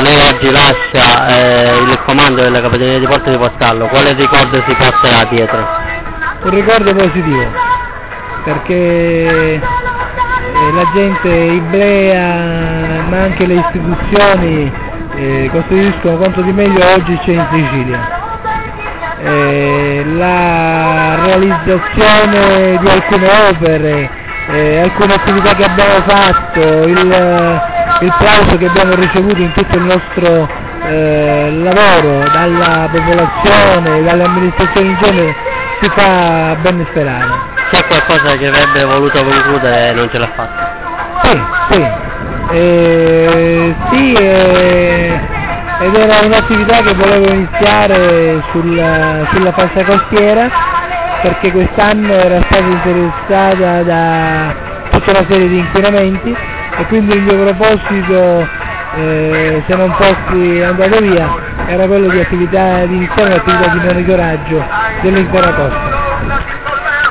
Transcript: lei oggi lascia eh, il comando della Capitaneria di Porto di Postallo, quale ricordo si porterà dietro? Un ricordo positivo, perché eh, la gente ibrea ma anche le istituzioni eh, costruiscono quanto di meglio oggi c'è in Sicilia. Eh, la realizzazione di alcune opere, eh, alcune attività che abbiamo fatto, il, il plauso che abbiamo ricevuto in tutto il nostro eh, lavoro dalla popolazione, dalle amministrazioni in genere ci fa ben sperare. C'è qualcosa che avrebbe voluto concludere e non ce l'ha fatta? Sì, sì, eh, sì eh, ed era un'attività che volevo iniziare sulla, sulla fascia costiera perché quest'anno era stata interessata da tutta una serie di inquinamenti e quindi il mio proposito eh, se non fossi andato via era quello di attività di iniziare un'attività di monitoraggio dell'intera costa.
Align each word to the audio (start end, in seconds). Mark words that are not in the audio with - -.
lei 0.00 0.28
oggi 0.28 0.50
lascia 0.50 1.26
eh, 1.28 1.78
il 1.82 1.98
comando 2.06 2.42
della 2.42 2.60
Capitaneria 2.60 2.98
di 2.98 3.06
Porto 3.06 3.30
di 3.30 3.36
Postallo, 3.36 3.86
quale 3.86 4.14
ricordo 4.14 4.62
si 4.66 4.74
porterà 4.74 5.24
dietro? 5.24 5.68
Un 6.44 6.50
ricordo 6.50 6.94
positivo, 6.94 7.46
perché 8.44 8.74
eh, 8.74 9.60
la 10.72 10.90
gente 10.94 11.28
ibrea 11.28 13.02
ma 13.08 13.22
anche 13.24 13.46
le 13.46 13.54
istituzioni 13.54 14.72
eh, 15.16 15.50
costruiscono 15.52 16.16
quanto 16.16 16.40
di 16.40 16.52
meglio 16.52 16.84
oggi 16.94 17.18
c'è 17.18 17.32
in 17.32 17.46
Sicilia. 17.50 18.20
Eh, 19.24 20.04
la 20.16 21.16
realizzazione 21.24 22.78
di 22.78 22.88
alcune 22.88 23.28
opere, 23.50 24.10
eh, 24.48 24.80
alcune 24.80 25.14
attività 25.14 25.54
che 25.54 25.64
abbiamo 25.64 26.02
fatto, 26.06 26.60
il, 26.60 27.60
il 28.02 28.14
plauso 28.18 28.56
che 28.58 28.66
abbiamo 28.66 28.94
ricevuto 28.94 29.40
in 29.40 29.52
tutto 29.52 29.76
il 29.76 29.84
nostro 29.84 30.48
eh, 30.84 31.50
lavoro 31.62 32.28
dalla 32.30 32.88
popolazione, 32.90 34.02
dalle 34.02 34.24
amministrazioni 34.24 34.88
in 34.88 34.98
genere 35.00 35.36
ci 35.80 35.90
fa 35.94 36.56
ben 36.60 36.84
sperare. 36.90 37.30
C'è 37.70 37.86
qualcosa 37.86 38.36
che 38.36 38.48
avrebbe 38.48 38.84
voluto 38.84 39.22
concludere 39.22 39.88
e 39.88 39.92
non 39.92 40.10
ce 40.10 40.18
l'ha 40.18 40.30
fatta? 40.34 40.80
Sì, 41.22 41.42
sì, 41.70 41.86
eh, 42.50 43.74
sì 43.90 44.12
eh, 44.14 45.20
ed 45.80 45.94
era 45.94 46.26
un'attività 46.26 46.82
che 46.82 46.94
volevo 46.94 47.32
iniziare 47.32 48.42
sulla, 48.50 49.28
sulla 49.32 49.52
fascia 49.52 49.84
costiera 49.84 50.50
perché 51.22 51.52
quest'anno 51.52 52.12
era 52.12 52.40
stata 52.50 52.64
interessata 52.64 53.82
da 53.84 54.54
tutta 54.90 55.10
una 55.12 55.26
serie 55.28 55.48
di 55.48 55.58
inquinamenti 55.58 56.36
e 56.78 56.86
quindi 56.86 57.14
il 57.14 57.22
mio 57.22 57.36
proposito 57.44 58.48
eh, 58.96 59.62
se 59.66 59.76
non 59.76 59.94
fossi 59.94 60.62
andato 60.62 61.00
via 61.00 61.34
era 61.66 61.86
quello 61.86 62.08
di 62.08 62.20
attività 62.20 62.84
di 62.84 62.96
iniziare 62.96 63.34
un'attività 63.34 63.68
di 63.68 63.78
monitoraggio 63.78 64.64
dell'intera 65.02 65.54
costa. 65.54 66.61